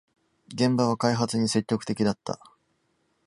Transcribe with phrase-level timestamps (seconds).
[0.47, 2.39] 現場は開発に積極的だった